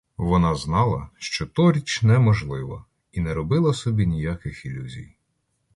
[0.17, 5.15] Вона знала, що то річ неможлива, і не робила собі ніяких ілюзій.